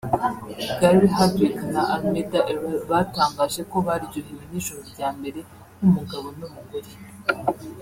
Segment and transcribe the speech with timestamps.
[0.79, 5.39] Gary Hardwick na Almeda Errell batangaje ko baryohewe n’ijoro rya mbere
[5.77, 6.89] nk’umugabo n’umugore